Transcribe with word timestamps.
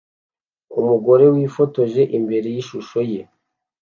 Umugore 0.79 1.25
wifotoje 1.35 2.01
imbere 2.17 2.47
yishusho 2.55 2.99
ye 3.11 3.21